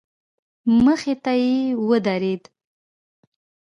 مخې 0.83 1.13
ته 1.23 1.31
يې 1.41 1.57
ودرېد. 1.87 2.43